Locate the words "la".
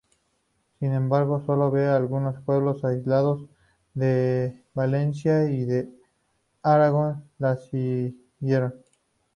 7.37-7.55